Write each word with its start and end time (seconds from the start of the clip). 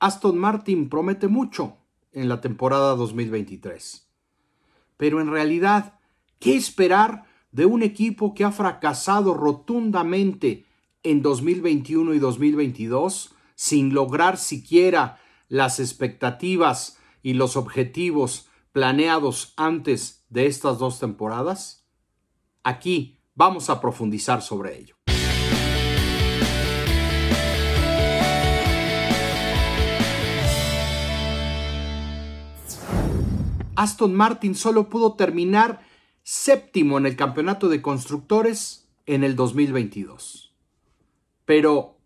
Aston 0.00 0.38
Martin 0.38 0.88
promete 0.88 1.26
mucho 1.26 1.76
en 2.12 2.28
la 2.28 2.40
temporada 2.40 2.94
2023. 2.94 4.06
Pero 4.96 5.20
en 5.20 5.30
realidad, 5.30 5.98
¿qué 6.38 6.56
esperar 6.56 7.24
de 7.50 7.66
un 7.66 7.82
equipo 7.82 8.34
que 8.34 8.44
ha 8.44 8.52
fracasado 8.52 9.34
rotundamente 9.34 10.66
en 11.02 11.22
2021 11.22 12.14
y 12.14 12.18
2022 12.20 13.34
sin 13.56 13.92
lograr 13.92 14.36
siquiera 14.36 15.18
las 15.48 15.80
expectativas 15.80 16.98
y 17.22 17.32
los 17.32 17.56
objetivos 17.56 18.48
planeados 18.70 19.52
antes 19.56 20.24
de 20.28 20.46
estas 20.46 20.78
dos 20.78 21.00
temporadas? 21.00 21.86
Aquí 22.62 23.18
vamos 23.34 23.68
a 23.68 23.80
profundizar 23.80 24.42
sobre 24.42 24.78
ello. 24.78 24.97
Aston 33.78 34.12
Martin 34.12 34.56
solo 34.56 34.88
pudo 34.88 35.14
terminar 35.14 35.82
séptimo 36.24 36.98
en 36.98 37.06
el 37.06 37.14
campeonato 37.14 37.68
de 37.68 37.80
constructores 37.80 38.88
en 39.06 39.22
el 39.22 39.36
2022. 39.36 40.52
Pero 41.44 41.96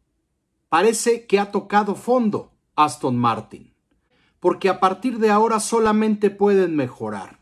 parece 0.69 1.27
que 1.27 1.39
ha 1.39 1.51
tocado 1.51 1.95
fondo 1.95 2.53
Aston 2.77 3.17
Martin, 3.17 3.73
porque 4.39 4.69
a 4.69 4.81
partir 4.81 5.19
de 5.19 5.31
ahora 5.31 5.61
solamente 5.61 6.29
pueden 6.29 6.77
mejorar. 6.77 7.41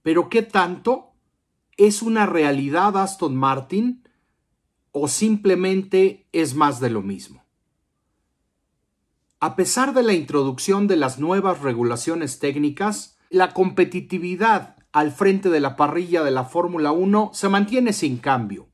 Pero 0.00 0.30
¿qué 0.30 0.40
tanto? 0.40 1.12
¿Es 1.76 2.00
una 2.00 2.24
realidad 2.24 2.96
Aston 2.96 3.36
Martin 3.36 4.08
o 4.90 5.06
simplemente 5.06 6.26
es 6.32 6.54
más 6.54 6.80
de 6.80 6.88
lo 6.88 7.02
mismo? 7.02 7.44
A 9.38 9.54
pesar 9.54 9.92
de 9.92 10.02
la 10.02 10.14
introducción 10.14 10.86
de 10.86 10.96
las 10.96 11.18
nuevas 11.18 11.60
regulaciones 11.60 12.38
técnicas, 12.38 13.15
la 13.30 13.52
competitividad 13.52 14.76
al 14.92 15.12
frente 15.12 15.50
de 15.50 15.60
la 15.60 15.76
parrilla 15.76 16.22
de 16.22 16.30
la 16.30 16.44
Fórmula 16.44 16.92
1 16.92 17.30
se 17.34 17.48
mantiene 17.48 17.92
sin 17.92 18.18
cambio. 18.18 18.68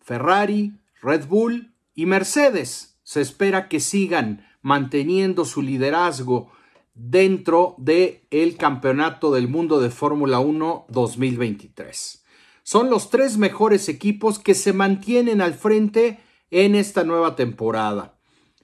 Ferrari, 0.00 0.72
Red 1.00 1.26
Bull 1.26 1.74
y 1.94 2.06
Mercedes 2.06 2.98
se 3.02 3.20
espera 3.20 3.68
que 3.68 3.80
sigan 3.80 4.46
manteniendo 4.62 5.44
su 5.44 5.62
liderazgo 5.62 6.50
dentro 6.94 7.74
del 7.78 8.22
el 8.30 8.56
Campeonato 8.56 9.32
del 9.32 9.48
Mundo 9.48 9.80
de 9.80 9.90
Fórmula 9.90 10.40
1 10.40 10.86
2023. 10.88 12.24
Son 12.62 12.90
los 12.90 13.10
tres 13.10 13.38
mejores 13.38 13.88
equipos 13.88 14.40
que 14.40 14.54
se 14.54 14.72
mantienen 14.72 15.40
al 15.40 15.54
frente 15.54 16.18
en 16.50 16.74
esta 16.74 17.04
nueva 17.04 17.36
temporada. 17.36 18.18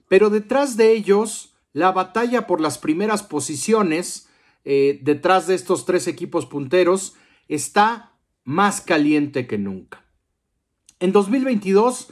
Pero 0.09 0.29
detrás 0.29 0.77
de 0.77 0.93
ellos, 0.93 1.55
la 1.73 1.93
batalla 1.93 2.47
por 2.47 2.61
las 2.61 2.79
primeras 2.79 3.23
posiciones 3.23 4.29
eh, 4.65 5.01
detrás 5.03 5.47
de 5.47 5.55
estos 5.55 5.85
tres 5.85 6.07
equipos 6.07 6.47
punteros 6.47 7.15
está 7.49 8.13
más 8.45 8.81
caliente 8.81 9.47
que 9.47 9.59
nunca. 9.59 10.05
En 11.01 11.13
2022 11.13 12.09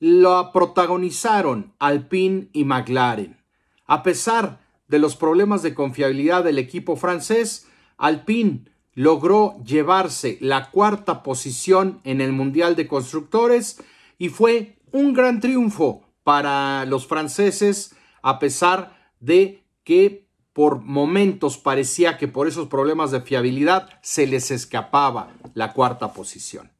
lo 0.00 0.50
protagonizaron 0.52 1.72
Alpine 1.78 2.48
y 2.52 2.64
McLaren. 2.64 3.38
A 3.86 4.02
pesar 4.02 4.60
de 4.88 4.98
los 4.98 5.16
problemas 5.16 5.62
de 5.62 5.74
confiabilidad 5.74 6.44
del 6.44 6.58
equipo 6.58 6.96
francés, 6.96 7.66
Alpine 7.96 8.64
logró 8.94 9.56
llevarse 9.64 10.38
la 10.40 10.70
cuarta 10.70 11.22
posición 11.22 12.00
en 12.04 12.20
el 12.20 12.32
Mundial 12.32 12.76
de 12.76 12.86
Constructores 12.86 13.82
y 14.18 14.28
fue 14.28 14.76
un 14.92 15.12
gran 15.12 15.40
triunfo 15.40 16.04
para 16.22 16.84
los 16.86 17.06
franceses 17.06 17.94
a 18.22 18.38
pesar 18.38 19.10
de 19.20 19.64
que 19.84 20.23
por 20.54 20.80
momentos 20.80 21.58
parecía 21.58 22.16
que 22.16 22.28
por 22.28 22.46
esos 22.46 22.68
problemas 22.68 23.10
de 23.10 23.20
fiabilidad 23.20 23.90
se 24.00 24.26
les 24.26 24.52
escapaba 24.52 25.34
la 25.52 25.72
cuarta 25.72 26.12
posición. 26.12 26.70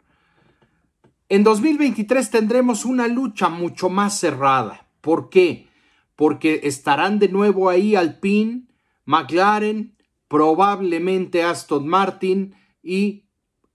En 1.28 1.42
2023 1.42 2.30
tendremos 2.30 2.84
una 2.84 3.08
lucha 3.08 3.48
mucho 3.48 3.90
más 3.90 4.18
cerrada. 4.18 4.86
¿Por 5.00 5.28
qué? 5.28 5.68
Porque 6.14 6.60
estarán 6.62 7.18
de 7.18 7.28
nuevo 7.28 7.68
ahí 7.68 7.96
Alpine, 7.96 8.68
McLaren, 9.06 9.96
probablemente 10.28 11.42
Aston 11.42 11.88
Martin 11.88 12.54
y 12.80 13.24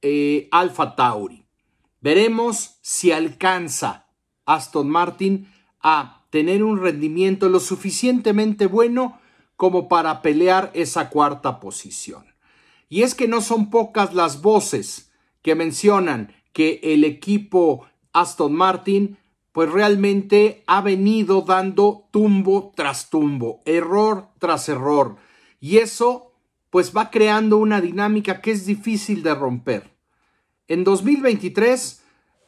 eh, 0.01 0.47
Alfa 0.51 0.95
Tauri. 0.95 1.45
Veremos 1.99 2.79
si 2.81 3.11
alcanza 3.11 4.07
Aston 4.45 4.89
Martin 4.89 5.51
a 5.81 6.25
tener 6.29 6.63
un 6.63 6.79
rendimiento 6.79 7.49
lo 7.49 7.59
suficientemente 7.59 8.65
bueno 8.65 9.18
como 9.59 9.89
para 9.89 10.21
pelear 10.21 10.71
esa 10.73 11.09
cuarta 11.09 11.59
posición. 11.59 12.23
Y 12.87 13.01
es 13.01 13.13
que 13.13 13.27
no 13.27 13.41
son 13.41 13.69
pocas 13.69 14.13
las 14.13 14.41
voces 14.41 15.11
que 15.41 15.53
mencionan 15.53 16.33
que 16.53 16.79
el 16.81 17.03
equipo 17.03 17.85
Aston 18.13 18.53
Martin 18.53 19.17
pues 19.51 19.69
realmente 19.69 20.63
ha 20.65 20.79
venido 20.79 21.41
dando 21.41 22.07
tumbo 22.09 22.71
tras 22.73 23.09
tumbo, 23.09 23.59
error 23.65 24.29
tras 24.39 24.69
error. 24.69 25.17
Y 25.59 25.79
eso 25.79 26.31
pues 26.69 26.95
va 26.95 27.11
creando 27.11 27.57
una 27.57 27.81
dinámica 27.81 28.39
que 28.39 28.51
es 28.51 28.65
difícil 28.65 29.23
de 29.23 29.35
romper. 29.35 29.91
En 30.69 30.85
2023 30.85 32.01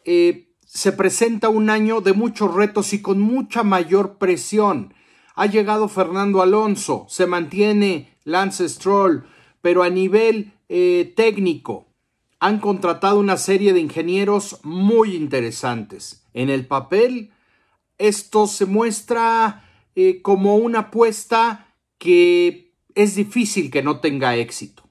eh, 0.05 0.47
se 0.65 0.93
presenta 0.93 1.49
un 1.49 1.69
año 1.69 1.99
de 1.99 2.13
muchos 2.13 2.53
retos 2.53 2.93
y 2.93 3.01
con 3.01 3.19
mucha 3.19 3.63
mayor 3.63 4.17
presión. 4.17 4.93
Ha 5.35 5.45
llegado 5.45 5.87
Fernando 5.87 6.41
Alonso, 6.41 7.05
se 7.09 7.25
mantiene 7.25 8.17
Lance 8.23 8.67
Stroll, 8.67 9.25
pero 9.61 9.83
a 9.83 9.89
nivel 9.89 10.53
eh, 10.69 11.13
técnico 11.15 11.87
han 12.39 12.59
contratado 12.59 13.19
una 13.19 13.37
serie 13.37 13.71
de 13.71 13.79
ingenieros 13.79 14.59
muy 14.63 15.15
interesantes. 15.15 16.25
En 16.33 16.49
el 16.49 16.65
papel, 16.65 17.31
esto 17.97 18.47
se 18.47 18.65
muestra 18.65 19.63
eh, 19.95 20.21
como 20.21 20.55
una 20.55 20.79
apuesta 20.79 21.67
que 21.99 22.73
es 22.95 23.15
difícil 23.15 23.69
que 23.69 23.83
no 23.83 23.99
tenga 23.99 24.35
éxito. 24.35 24.89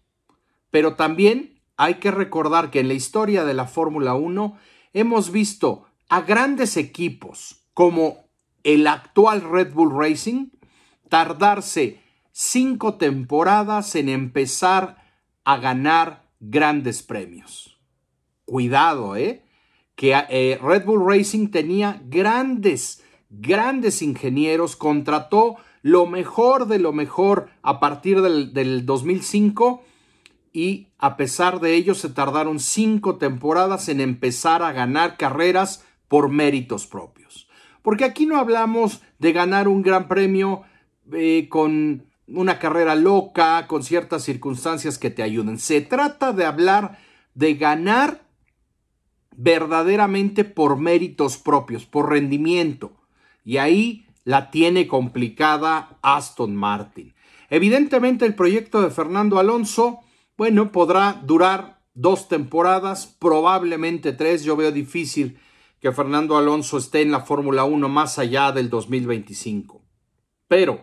Pero 0.71 0.95
también 0.95 1.61
hay 1.77 1.95
que 1.95 2.13
recordar 2.13 2.71
que 2.71 2.81
en 2.81 2.89
la 2.89 2.95
historia 2.95 3.45
de 3.45 3.55
la 3.55 3.67
Fórmula 3.67 4.15
1 4.15 4.57
hemos 4.93 5.33
visto 5.33 5.87
a 6.09 6.21
grandes 6.21 6.77
equipos 6.77 7.65
como 7.75 8.30
el 8.65 8.87
actual 8.87 9.43
Red 9.43 9.73
Bull 9.73 9.97
Racing 9.97 10.49
tardarse 11.09 12.01
cinco 12.33 12.95
temporadas 12.95 13.95
en 13.97 14.09
empezar 14.09 14.97
a 15.45 15.59
ganar 15.59 16.31
grandes 16.39 17.03
premios. 17.03 17.79
Cuidado, 18.47 19.17
¿eh? 19.17 19.45
Que 19.95 20.15
eh, 20.31 20.59
Red 20.63 20.87
Bull 20.87 21.07
Racing 21.07 21.49
tenía 21.49 22.01
grandes, 22.07 23.05
grandes 23.29 24.01
ingenieros, 24.01 24.77
contrató 24.77 25.57
lo 25.83 26.07
mejor 26.07 26.67
de 26.67 26.79
lo 26.79 26.93
mejor 26.93 27.51
a 27.63 27.81
partir 27.81 28.23
del, 28.23 28.55
del 28.55 28.87
2005 28.87 29.83
y 30.53 30.89
a 30.99 31.17
pesar 31.17 31.61
de 31.61 31.75
ello 31.75 31.95
se 31.95 32.09
tardaron 32.09 32.61
cinco 32.61 33.17
temporadas 33.17 33.89
en 33.89 34.01
empezar 34.01 34.63
a 34.63 34.73
ganar 34.73 35.17
carreras 35.17 35.85
por 36.09 36.29
méritos 36.29 36.87
propios. 36.87 37.50
Porque 37.83 38.05
aquí 38.05 38.27
no 38.27 38.39
hablamos 38.39 39.01
de 39.19 39.33
ganar 39.33 39.69
un 39.69 39.83
gran 39.83 40.09
premio 40.09 40.63
eh, 41.13 41.49
con 41.49 42.05
una 42.27 42.59
carrera 42.59 42.95
loca, 42.95 43.67
con 43.67 43.83
ciertas 43.83 44.23
circunstancias 44.23 44.99
que 44.99 45.11
te 45.11 45.23
ayuden. 45.23 45.59
Se 45.59 45.81
trata 45.81 46.33
de 46.33 46.45
hablar 46.45 46.99
de 47.35 47.55
ganar 47.55 48.23
verdaderamente 49.37 50.45
por 50.45 50.79
méritos 50.79 51.39
propios, 51.39 51.87
por 51.87 52.11
rendimiento. 52.11 52.93
Y 53.45 53.57
ahí 53.57 54.07
la 54.25 54.51
tiene 54.51 54.87
complicada 54.87 55.99
Aston 56.03 56.55
Martin. 56.55 57.15
Evidentemente 57.49 58.27
el 58.27 58.35
proyecto 58.35 58.81
de 58.81 58.91
Fernando 58.91 59.39
Alonso, 59.39 60.01
bueno, 60.37 60.71
podrá 60.71 61.21
durar 61.25 61.81
dos 61.95 62.29
temporadas, 62.29 63.07
probablemente 63.19 64.13
tres. 64.13 64.45
Yo 64.45 64.57
veo 64.57 64.71
difícil 64.71 65.39
que 65.81 65.93
Fernando 65.93 66.37
Alonso 66.37 66.79
esté 66.79 67.01
en 67.01 67.11
la 67.11 67.21
Fórmula 67.21 67.65
1 67.65 67.89
más 67.89 68.19
allá 68.19 68.53
del 68.53 68.69
2025. 68.69 69.83
Pero 70.47 70.83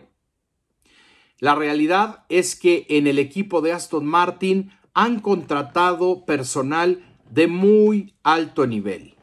la 1.38 1.54
realidad 1.54 2.24
es 2.28 2.56
que 2.56 2.86
en 2.88 3.06
el 3.06 3.18
equipo 3.18 3.60
de 3.60 3.72
Aston 3.72 4.04
Martin 4.04 4.72
han 4.92 5.20
contratado 5.20 6.24
personal 6.24 7.04
de 7.30 7.46
muy 7.46 8.14
alto 8.24 8.66
nivel. 8.66 9.14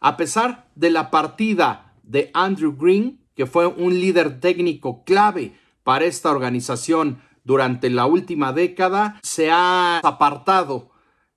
A 0.00 0.18
pesar 0.18 0.68
de 0.74 0.90
la 0.90 1.10
partida 1.10 1.94
de 2.02 2.30
Andrew 2.34 2.76
Green, 2.76 3.20
que 3.34 3.46
fue 3.46 3.66
un 3.66 3.98
líder 3.98 4.40
técnico 4.40 5.04
clave 5.04 5.58
para 5.82 6.04
esta 6.04 6.30
organización 6.30 7.22
durante 7.44 7.88
la 7.88 8.04
última 8.04 8.52
década, 8.52 9.18
se 9.22 9.50
ha 9.50 9.98
apartado 9.98 10.90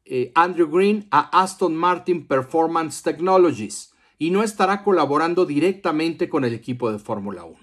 eh, 0.09 0.31
Andrew 0.35 0.69
Green 0.69 1.07
a 1.11 1.41
Aston 1.41 1.75
Martin 1.75 2.25
Performance 2.25 3.03
Technologies 3.03 3.93
y 4.17 4.31
no 4.31 4.43
estará 4.43 4.83
colaborando 4.83 5.45
directamente 5.45 6.29
con 6.29 6.45
el 6.45 6.53
equipo 6.53 6.91
de 6.91 6.99
Fórmula 6.99 7.43
1. 7.43 7.57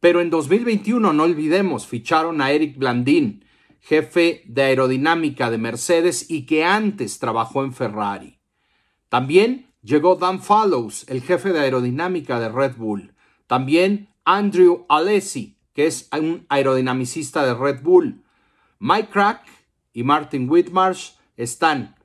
Pero 0.00 0.20
en 0.20 0.30
2021, 0.30 1.12
no 1.12 1.22
olvidemos, 1.22 1.86
ficharon 1.86 2.40
a 2.40 2.50
Eric 2.50 2.76
Blandin, 2.76 3.44
jefe 3.80 4.42
de 4.46 4.62
aerodinámica 4.62 5.50
de 5.50 5.58
Mercedes 5.58 6.30
y 6.30 6.46
que 6.46 6.64
antes 6.64 7.18
trabajó 7.18 7.64
en 7.64 7.72
Ferrari. 7.72 8.38
También 9.08 9.72
llegó 9.82 10.16
Dan 10.16 10.42
Fallows, 10.42 11.06
el 11.08 11.22
jefe 11.22 11.52
de 11.52 11.60
aerodinámica 11.60 12.40
de 12.40 12.48
Red 12.48 12.76
Bull. 12.76 13.14
También 13.46 14.08
Andrew 14.24 14.86
Alessi, 14.88 15.58
que 15.74 15.86
es 15.86 16.08
un 16.12 16.46
aerodinamicista 16.48 17.44
de 17.44 17.54
Red 17.54 17.82
Bull. 17.82 18.24
Mike 18.78 19.08
Crack 19.10 19.42
y 19.92 20.02
Martin 20.02 20.50
Whitmarsh 20.50 21.12
están, 21.36 21.96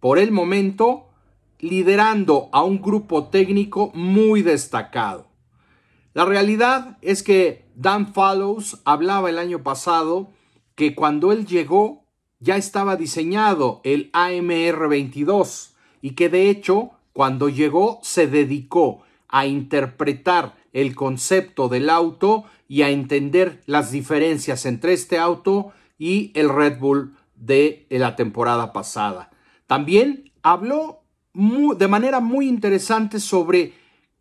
por 0.00 0.18
el 0.18 0.32
momento, 0.32 1.08
liderando 1.58 2.48
a 2.52 2.62
un 2.62 2.82
grupo 2.82 3.28
técnico 3.28 3.92
muy 3.94 4.42
destacado. 4.42 5.26
La 6.14 6.24
realidad 6.24 6.98
es 7.00 7.22
que 7.22 7.64
Dan 7.74 8.12
Fallows 8.12 8.80
hablaba 8.84 9.30
el 9.30 9.38
año 9.38 9.62
pasado 9.62 10.30
que 10.74 10.94
cuando 10.94 11.32
él 11.32 11.46
llegó 11.46 12.04
ya 12.40 12.56
estaba 12.56 12.96
diseñado 12.96 13.80
el 13.84 14.10
AMR 14.12 14.88
22 14.88 15.74
y 16.02 16.10
que 16.10 16.28
de 16.28 16.50
hecho 16.50 16.90
cuando 17.12 17.48
llegó 17.48 18.00
se 18.02 18.26
dedicó 18.26 19.02
a 19.28 19.46
interpretar 19.46 20.56
el 20.72 20.94
concepto 20.94 21.68
del 21.68 21.88
auto 21.88 22.44
y 22.68 22.82
a 22.82 22.90
entender 22.90 23.62
las 23.66 23.92
diferencias 23.92 24.66
entre 24.66 24.92
este 24.92 25.18
auto 25.18 25.72
y 25.98 26.32
el 26.34 26.48
Red 26.48 26.78
Bull 26.78 27.14
de 27.42 27.86
la 27.90 28.14
temporada 28.14 28.72
pasada. 28.72 29.30
También 29.66 30.32
habló 30.42 31.02
de 31.34 31.88
manera 31.88 32.20
muy 32.20 32.48
interesante 32.48 33.18
sobre 33.18 33.72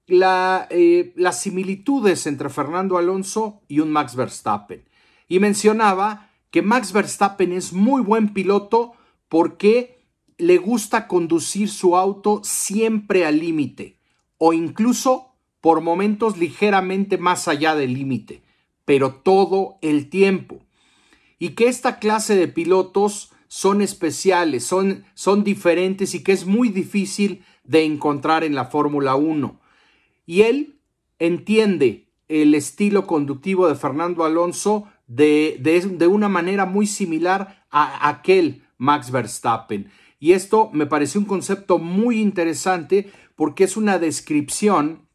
eh, 0.07 1.13
las 1.15 1.39
similitudes 1.39 2.25
entre 2.25 2.49
Fernando 2.49 2.97
Alonso 2.97 3.61
y 3.67 3.79
un 3.79 3.91
Max 3.91 4.15
Verstappen. 4.15 4.83
Y 5.27 5.39
mencionaba 5.39 6.29
que 6.49 6.61
Max 6.61 6.91
Verstappen 6.91 7.53
es 7.53 7.73
muy 7.73 8.01
buen 8.01 8.33
piloto 8.33 8.93
porque 9.29 10.03
le 10.37 10.57
gusta 10.57 11.07
conducir 11.07 11.69
su 11.69 11.95
auto 11.95 12.41
siempre 12.43 13.25
al 13.25 13.39
límite 13.39 13.97
o 14.37 14.53
incluso 14.53 15.35
por 15.61 15.81
momentos 15.81 16.37
ligeramente 16.37 17.19
más 17.19 17.47
allá 17.47 17.75
del 17.75 17.93
límite, 17.93 18.41
pero 18.83 19.13
todo 19.13 19.77
el 19.81 20.09
tiempo. 20.09 20.59
Y 21.41 21.55
que 21.55 21.67
esta 21.67 21.97
clase 21.97 22.35
de 22.35 22.47
pilotos 22.47 23.31
son 23.47 23.81
especiales, 23.81 24.63
son, 24.63 25.05
son 25.15 25.43
diferentes 25.43 26.13
y 26.13 26.21
que 26.23 26.33
es 26.33 26.45
muy 26.45 26.69
difícil 26.69 27.43
de 27.63 27.83
encontrar 27.83 28.43
en 28.43 28.53
la 28.53 28.65
Fórmula 28.65 29.15
1. 29.15 29.59
Y 30.27 30.41
él 30.43 30.77
entiende 31.17 32.11
el 32.27 32.53
estilo 32.53 33.07
conductivo 33.07 33.67
de 33.67 33.73
Fernando 33.73 34.23
Alonso 34.23 34.87
de, 35.07 35.57
de, 35.59 36.05
una 36.05 36.29
manera 36.29 36.67
muy 36.67 36.85
similar 36.85 37.65
a 37.71 38.07
aquel 38.07 38.61
Max 38.77 39.09
Verstappen. 39.09 39.89
Y 40.19 40.33
esto 40.33 40.69
me 40.73 40.85
pareció 40.85 41.19
un 41.19 41.25
concepto 41.25 41.79
muy 41.79 42.21
interesante 42.21 43.11
porque 43.35 43.63
es 43.63 43.77
una 43.77 43.97
descripción 43.97 45.07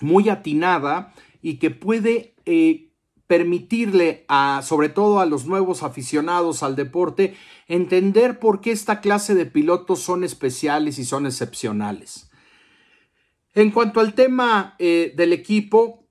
muy 0.00 0.30
atinada 0.30 1.12
y 1.42 1.58
que 1.58 1.68
puede 1.70 2.36
eh, 2.46 2.87
permitirle 3.28 4.24
a, 4.26 4.62
sobre 4.64 4.88
todo 4.88 5.20
a 5.20 5.26
los 5.26 5.44
nuevos 5.44 5.84
aficionados 5.84 6.64
al 6.64 6.74
deporte, 6.74 7.36
entender 7.68 8.40
por 8.40 8.60
qué 8.60 8.72
esta 8.72 9.00
clase 9.00 9.34
de 9.34 9.46
pilotos 9.46 10.00
son 10.00 10.24
especiales 10.24 10.98
y 10.98 11.04
son 11.04 11.26
excepcionales. 11.26 12.30
En 13.54 13.70
cuanto 13.70 14.00
al 14.00 14.14
tema 14.14 14.74
eh, 14.78 15.12
del 15.14 15.34
equipo, 15.34 16.06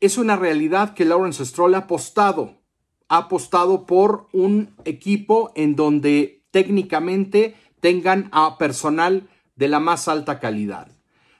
es 0.00 0.18
una 0.18 0.34
realidad 0.34 0.94
que 0.94 1.04
Lawrence 1.04 1.46
Stroll 1.46 1.76
ha 1.76 1.78
apostado, 1.78 2.60
ha 3.08 3.18
apostado 3.18 3.86
por 3.86 4.28
un 4.32 4.74
equipo 4.84 5.52
en 5.54 5.76
donde 5.76 6.44
técnicamente 6.50 7.54
tengan 7.78 8.28
a 8.32 8.58
personal 8.58 9.28
de 9.54 9.68
la 9.68 9.78
más 9.78 10.08
alta 10.08 10.40
calidad. 10.40 10.88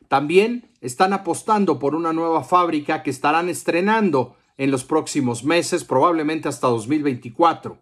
También 0.06 0.70
están 0.80 1.12
apostando 1.12 1.80
por 1.80 1.96
una 1.96 2.12
nueva 2.12 2.44
fábrica 2.44 3.02
que 3.02 3.10
estarán 3.10 3.48
estrenando 3.48 4.36
en 4.60 4.70
los 4.70 4.84
próximos 4.84 5.42
meses, 5.42 5.84
probablemente 5.84 6.46
hasta 6.46 6.68
2024, 6.68 7.78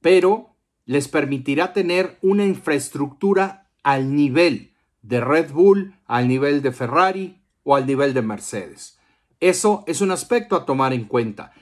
pero 0.00 0.56
les 0.84 1.06
permitirá 1.06 1.72
tener 1.72 2.18
una 2.22 2.44
infraestructura 2.44 3.70
al 3.84 4.12
nivel 4.12 4.72
de 5.02 5.20
Red 5.20 5.52
Bull, 5.52 5.94
al 6.06 6.26
nivel 6.26 6.60
de 6.60 6.72
Ferrari 6.72 7.40
o 7.62 7.76
al 7.76 7.86
nivel 7.86 8.14
de 8.14 8.22
Mercedes. 8.22 8.98
Eso 9.38 9.84
es 9.86 10.00
un 10.00 10.10
aspecto 10.10 10.56
a 10.56 10.66
tomar 10.66 10.92
en 10.92 11.04
cuenta. 11.04 11.52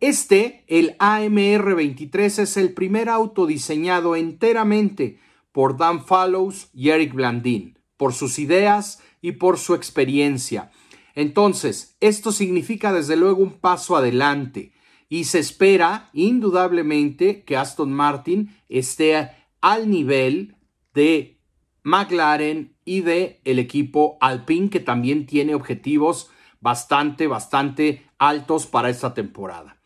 Este, 0.00 0.64
el 0.66 0.96
AMR 0.98 1.74
23, 1.74 2.38
es 2.38 2.56
el 2.56 2.72
primer 2.72 3.10
auto 3.10 3.44
diseñado 3.44 4.16
enteramente 4.16 5.20
por 5.52 5.76
Dan 5.76 6.06
Fallows 6.06 6.70
y 6.72 6.88
Eric 6.88 7.12
Blandin, 7.12 7.78
por 7.98 8.14
sus 8.14 8.38
ideas 8.38 9.02
y 9.20 9.32
por 9.32 9.58
su 9.58 9.74
experiencia. 9.74 10.70
Entonces, 11.14 11.96
esto 12.00 12.32
significa 12.32 12.92
desde 12.92 13.16
luego 13.16 13.42
un 13.42 13.58
paso 13.58 13.96
adelante 13.96 14.72
y 15.08 15.24
se 15.24 15.38
espera 15.38 16.10
indudablemente 16.12 17.44
que 17.44 17.56
Aston 17.56 17.92
Martin 17.92 18.56
esté 18.68 19.30
al 19.60 19.90
nivel 19.90 20.56
de 20.94 21.40
McLaren 21.82 22.76
y 22.84 23.00
de 23.00 23.40
el 23.44 23.58
equipo 23.58 24.18
Alpine 24.20 24.70
que 24.70 24.80
también 24.80 25.26
tiene 25.26 25.54
objetivos 25.54 26.30
bastante, 26.60 27.26
bastante 27.26 28.06
altos 28.18 28.66
para 28.66 28.90
esta 28.90 29.14
temporada. 29.14 29.80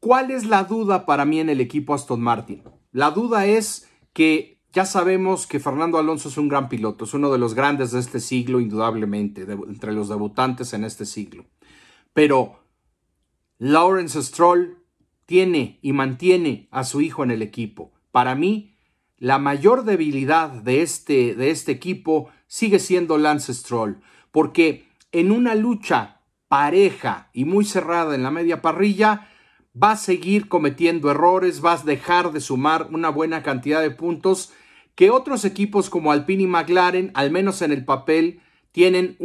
¿Cuál 0.00 0.30
es 0.30 0.44
la 0.44 0.64
duda 0.64 1.06
para 1.06 1.24
mí 1.24 1.40
en 1.40 1.50
el 1.50 1.60
equipo 1.60 1.92
Aston 1.92 2.20
Martin? 2.20 2.62
La 2.92 3.10
duda 3.10 3.46
es 3.46 3.88
que 4.12 4.57
ya 4.78 4.86
sabemos 4.86 5.48
que 5.48 5.58
Fernando 5.58 5.98
Alonso 5.98 6.28
es 6.28 6.38
un 6.38 6.46
gran 6.46 6.68
piloto, 6.68 7.04
es 7.04 7.12
uno 7.12 7.32
de 7.32 7.38
los 7.38 7.54
grandes 7.54 7.90
de 7.90 7.98
este 7.98 8.20
siglo, 8.20 8.60
indudablemente, 8.60 9.42
entre 9.42 9.92
los 9.92 10.08
debutantes 10.08 10.72
en 10.72 10.84
este 10.84 11.04
siglo. 11.04 11.46
Pero 12.14 12.60
Lawrence 13.58 14.22
Stroll 14.22 14.78
tiene 15.26 15.80
y 15.82 15.92
mantiene 15.92 16.68
a 16.70 16.84
su 16.84 17.00
hijo 17.00 17.24
en 17.24 17.32
el 17.32 17.42
equipo. 17.42 17.90
Para 18.12 18.36
mí, 18.36 18.76
la 19.16 19.40
mayor 19.40 19.82
debilidad 19.82 20.50
de 20.50 20.82
este, 20.82 21.34
de 21.34 21.50
este 21.50 21.72
equipo 21.72 22.28
sigue 22.46 22.78
siendo 22.78 23.18
Lance 23.18 23.52
Stroll, 23.54 24.00
porque 24.30 24.86
en 25.10 25.32
una 25.32 25.56
lucha 25.56 26.20
pareja 26.46 27.30
y 27.32 27.46
muy 27.46 27.64
cerrada 27.64 28.14
en 28.14 28.22
la 28.22 28.30
media 28.30 28.62
parrilla, 28.62 29.28
va 29.74 29.90
a 29.90 29.96
seguir 29.96 30.46
cometiendo 30.46 31.10
errores, 31.10 31.64
va 31.64 31.72
a 31.72 31.82
dejar 31.82 32.30
de 32.30 32.40
sumar 32.40 32.86
una 32.92 33.08
buena 33.08 33.42
cantidad 33.42 33.82
de 33.82 33.90
puntos 33.90 34.52
que 34.98 35.10
otros 35.10 35.44
equipos 35.44 35.90
como 35.90 36.10
Alpine 36.10 36.42
y 36.42 36.46
McLaren, 36.48 37.12
al 37.14 37.30
menos 37.30 37.62
en 37.62 37.70
el 37.70 37.84
papel, 37.84 38.40
tienen 38.72 39.16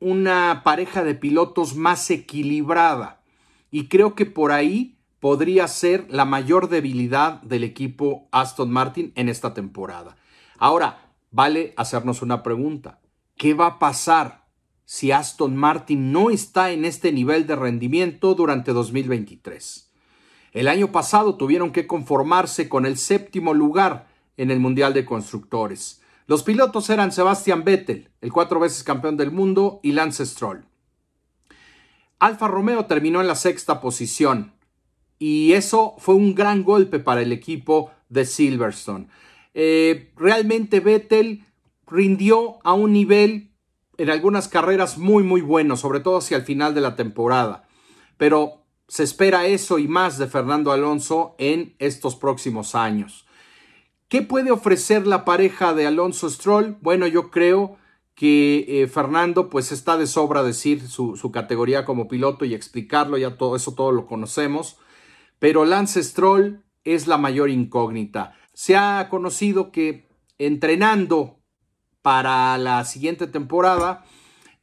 una 0.00 0.62
pareja 0.64 1.04
de 1.04 1.14
pilotos 1.14 1.76
más 1.76 2.10
equilibrada. 2.10 3.22
Y 3.70 3.86
creo 3.86 4.16
que 4.16 4.26
por 4.26 4.50
ahí 4.50 4.98
podría 5.20 5.68
ser 5.68 6.04
la 6.10 6.24
mayor 6.24 6.68
debilidad 6.68 7.40
del 7.42 7.62
equipo 7.62 8.26
Aston 8.32 8.72
Martin 8.72 9.12
en 9.14 9.28
esta 9.28 9.54
temporada. 9.54 10.16
Ahora, 10.58 11.12
vale 11.30 11.74
hacernos 11.76 12.22
una 12.22 12.42
pregunta. 12.42 12.98
¿Qué 13.36 13.54
va 13.54 13.66
a 13.66 13.78
pasar 13.78 14.48
si 14.84 15.12
Aston 15.12 15.54
Martin 15.54 16.10
no 16.10 16.30
está 16.30 16.72
en 16.72 16.84
este 16.84 17.12
nivel 17.12 17.46
de 17.46 17.54
rendimiento 17.54 18.34
durante 18.34 18.72
2023? 18.72 19.92
El 20.50 20.66
año 20.66 20.90
pasado 20.90 21.36
tuvieron 21.36 21.70
que 21.70 21.86
conformarse 21.86 22.68
con 22.68 22.84
el 22.84 22.98
séptimo 22.98 23.54
lugar 23.54 24.09
en 24.40 24.50
el 24.50 24.58
Mundial 24.58 24.94
de 24.94 25.04
Constructores. 25.04 26.00
Los 26.26 26.42
pilotos 26.42 26.88
eran 26.88 27.12
Sebastian 27.12 27.62
Vettel, 27.62 28.08
el 28.22 28.32
cuatro 28.32 28.58
veces 28.58 28.82
campeón 28.82 29.18
del 29.18 29.30
mundo, 29.30 29.80
y 29.82 29.92
Lance 29.92 30.24
Stroll. 30.24 30.64
Alfa 32.18 32.48
Romeo 32.48 32.86
terminó 32.86 33.20
en 33.20 33.26
la 33.26 33.34
sexta 33.34 33.82
posición 33.82 34.54
y 35.18 35.52
eso 35.52 35.94
fue 35.98 36.14
un 36.14 36.34
gran 36.34 36.64
golpe 36.64 37.00
para 37.00 37.20
el 37.20 37.32
equipo 37.32 37.90
de 38.08 38.24
Silverstone. 38.24 39.08
Eh, 39.52 40.10
realmente 40.16 40.80
Vettel 40.80 41.44
rindió 41.86 42.60
a 42.64 42.72
un 42.72 42.94
nivel 42.94 43.50
en 43.98 44.08
algunas 44.08 44.48
carreras 44.48 44.96
muy 44.96 45.22
muy 45.22 45.42
bueno, 45.42 45.76
sobre 45.76 46.00
todo 46.00 46.16
hacia 46.16 46.38
el 46.38 46.44
final 46.44 46.74
de 46.74 46.80
la 46.80 46.96
temporada. 46.96 47.68
Pero 48.16 48.64
se 48.88 49.02
espera 49.02 49.46
eso 49.46 49.78
y 49.78 49.86
más 49.86 50.16
de 50.16 50.28
Fernando 50.28 50.72
Alonso 50.72 51.34
en 51.38 51.74
estos 51.78 52.16
próximos 52.16 52.74
años. 52.74 53.26
¿Qué 54.10 54.22
puede 54.22 54.50
ofrecer 54.50 55.06
la 55.06 55.24
pareja 55.24 55.72
de 55.72 55.86
Alonso 55.86 56.28
Stroll? 56.28 56.76
Bueno, 56.80 57.06
yo 57.06 57.30
creo 57.30 57.76
que 58.16 58.82
eh, 58.82 58.88
Fernando 58.88 59.48
pues 59.48 59.70
está 59.70 59.96
de 59.96 60.08
sobra 60.08 60.42
decir 60.42 60.88
su, 60.88 61.30
categoría 61.32 61.84
como 61.84 62.08
piloto 62.08 62.44
y 62.44 62.52
explicarlo, 62.52 63.18
ya 63.18 63.36
todo 63.36 63.54
eso 63.54 63.76
todo 63.76 63.92
lo 63.92 64.08
conocemos, 64.08 64.78
pero 65.38 65.64
Lance 65.64 66.02
Stroll 66.02 66.64
es 66.82 67.06
la 67.06 67.18
mayor 67.18 67.50
incógnita. 67.50 68.34
Se 68.52 68.76
ha 68.76 69.06
conocido 69.08 69.70
que 69.70 70.08
entrenando 70.38 71.38
para 72.02 72.58
la 72.58 72.84
siguiente 72.86 73.28
temporada, 73.28 74.04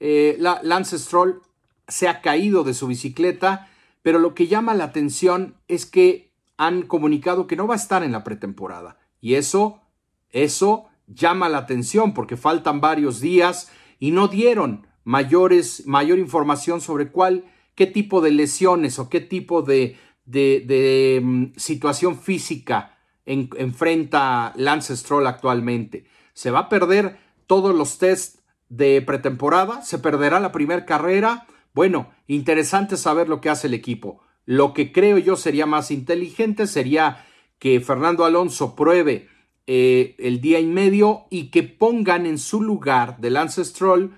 eh, 0.02 0.38
Lance 0.40 1.00
Stroll 1.00 1.42
se 1.88 2.10
ha 2.10 2.20
caído 2.20 2.66
de 2.66 2.74
su 2.74 2.88
bicicleta, 2.88 3.70
pero 4.02 4.20
lo 4.20 4.36
que 4.36 4.48
llama 4.48 4.74
la 4.74 4.84
atención 4.84 5.56
es 5.70 5.86
que 5.86 6.34
han 6.58 6.82
comunicado 6.82 7.48
que 7.48 7.56
no 7.56 7.66
va 7.66 7.76
a 7.76 7.78
estar 7.78 8.04
en 8.04 8.12
la 8.12 8.26
pretemporada. 8.26 8.98
Y 9.22 9.36
eso, 9.36 9.82
eso 10.30 10.88
llama 11.08 11.50
la 11.50 11.60
atención 11.60 12.14
porque 12.14 12.38
faltan 12.38 12.82
varios 12.82 13.22
días 13.22 13.72
y 14.00 14.12
no 14.12 14.28
dieron 14.28 14.88
mayores, 15.04 15.88
mayor 15.88 16.20
información 16.20 16.82
sobre 16.82 17.12
cuál, 17.12 17.46
qué 17.76 17.88
tipo 17.88 18.22
de 18.22 18.32
lesiones 18.32 19.00
o 19.00 19.10
qué 19.10 19.22
tipo 19.22 19.62
de, 19.62 19.98
de, 20.26 21.22
mm, 21.24 21.46
situación 21.56 22.20
física 22.20 22.94
enfrenta 23.26 24.54
Lance 24.56 24.96
Stroll 24.96 25.28
actualmente. 25.28 26.06
Se 26.34 26.52
va 26.52 26.60
a 26.60 26.70
perder 26.70 27.18
todos 27.46 27.76
los 27.76 27.98
tests 27.98 28.42
de 28.70 29.02
pretemporada, 29.02 29.82
se 29.82 30.00
perderá 30.00 30.40
la 30.40 30.52
primera 30.52 30.86
carrera. 30.86 31.46
Bueno, 31.74 32.10
interesante 32.28 32.96
saber 32.96 33.28
lo 33.28 33.42
que 33.42 33.50
hace 33.50 33.68
el 33.68 33.74
equipo. 33.74 34.22
Lo 34.46 34.74
que 34.74 34.94
creo 34.94 35.18
yo 35.18 35.36
sería 35.36 35.66
más 35.66 35.92
inteligente 35.92 36.68
sería 36.68 37.27
que 37.60 37.80
Fernando 37.82 38.26
Alonso 38.26 38.76
pruebe 38.76 39.30
eh, 39.66 40.16
el 40.20 40.42
día 40.42 40.60
y 40.60 40.66
medio 40.66 41.26
y 41.30 41.50
que 41.50 41.64
pongan 41.64 42.26
en 42.26 42.38
su 42.38 42.62
lugar 42.62 43.18
del 43.18 43.34
Lance 43.34 43.64
Stroll 43.66 44.18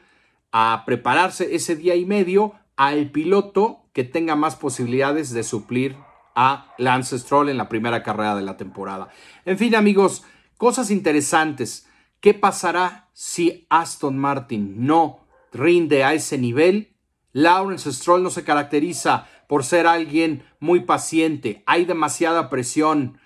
a 0.51 0.84
prepararse 0.86 1.55
ese 1.55 1.75
día 1.75 1.96
y 1.96 2.05
medio 2.05 2.53
al 2.75 3.12
piloto 3.12 3.84
que 3.93 4.03
tenga 4.03 4.36
más 4.36 4.55
posibilidades 4.55 5.31
de 5.31 5.43
suplir 5.43 5.96
a 6.36 6.74
Lance 6.77 7.17
Stroll 7.19 7.50
en 7.50 7.58
la 7.58 7.67
primera 7.67 8.03
carrera 8.03 8.36
de 8.36 8.43
la 8.43 8.58
temporada. 8.58 9.10
En 9.46 9.58
fin, 9.58 9.75
amigos, 9.75 10.24
cosas 10.58 10.91
interesantes. 10.91 11.88
¿Qué 12.22 12.34
pasará 12.34 13.10
si 13.13 13.65
Aston 13.69 14.17
Martin 14.17 14.86
no 14.86 15.25
rinde 15.51 16.03
a 16.03 16.13
ese 16.13 16.38
nivel? 16.38 16.96
Lawrence 17.34 17.91
Stroll 17.91 18.24
no 18.24 18.29
se 18.29 18.43
caracteriza 18.43 19.27
por 19.48 19.63
ser 19.63 19.88
alguien 19.88 20.43
muy 20.60 20.81
paciente. 20.81 21.63
Hay 21.65 21.86
demasiada 21.86 22.50
presión. 22.50 23.19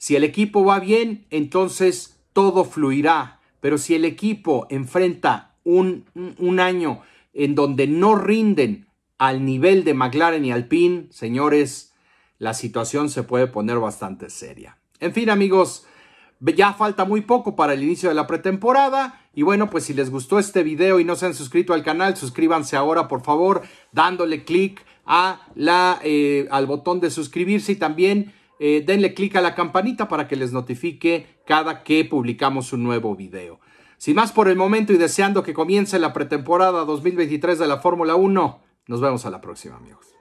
Si 0.00 0.16
el 0.16 0.24
equipo 0.24 0.64
va 0.64 0.80
bien, 0.80 1.26
entonces 1.28 2.18
todo 2.32 2.64
fluirá. 2.64 3.38
Pero 3.60 3.76
si 3.76 3.94
el 3.94 4.06
equipo 4.06 4.66
enfrenta 4.70 5.56
un, 5.62 6.06
un 6.38 6.58
año 6.58 7.02
en 7.34 7.54
donde 7.54 7.86
no 7.86 8.14
rinden 8.14 8.86
al 9.18 9.44
nivel 9.44 9.84
de 9.84 9.92
McLaren 9.92 10.42
y 10.42 10.52
Alpine, 10.52 11.08
señores, 11.10 11.92
la 12.38 12.54
situación 12.54 13.10
se 13.10 13.24
puede 13.24 13.46
poner 13.46 13.78
bastante 13.78 14.30
seria. 14.30 14.78
En 15.00 15.12
fin, 15.12 15.28
amigos, 15.28 15.84
ya 16.40 16.72
falta 16.72 17.04
muy 17.04 17.20
poco 17.20 17.54
para 17.54 17.74
el 17.74 17.82
inicio 17.82 18.08
de 18.08 18.14
la 18.14 18.26
pretemporada. 18.26 19.20
Y 19.34 19.42
bueno, 19.42 19.68
pues 19.68 19.84
si 19.84 19.92
les 19.92 20.08
gustó 20.08 20.38
este 20.38 20.62
video 20.62 20.98
y 20.98 21.04
no 21.04 21.14
se 21.14 21.26
han 21.26 21.34
suscrito 21.34 21.74
al 21.74 21.82
canal, 21.82 22.16
suscríbanse 22.16 22.74
ahora, 22.74 23.06
por 23.06 23.22
favor, 23.22 23.60
dándole 23.92 24.44
clic 24.44 24.82
a 25.04 25.46
la, 25.54 26.00
eh, 26.02 26.48
al 26.50 26.64
botón 26.64 27.00
de 27.00 27.10
suscribirse 27.10 27.72
y 27.72 27.76
también 27.76 28.32
eh, 28.60 28.84
denle 28.86 29.14
clic 29.14 29.34
a 29.36 29.40
la 29.40 29.54
campanita 29.54 30.06
para 30.06 30.28
que 30.28 30.36
les 30.36 30.52
notifique 30.52 31.40
cada 31.46 31.82
que 31.82 32.04
publicamos 32.04 32.74
un 32.74 32.84
nuevo 32.84 33.16
video. 33.16 33.58
Sin 33.96 34.16
más 34.16 34.32
por 34.32 34.48
el 34.48 34.56
momento 34.56 34.92
y 34.92 34.98
deseando 34.98 35.42
que 35.42 35.54
comience 35.54 35.98
la 35.98 36.12
pretemporada 36.12 36.84
2023 36.84 37.58
de 37.58 37.66
la 37.66 37.78
Fórmula 37.78 38.16
1, 38.16 38.60
nos 38.86 39.00
vemos 39.00 39.24
a 39.24 39.30
la 39.30 39.40
próxima 39.40 39.76
amigos. 39.76 40.19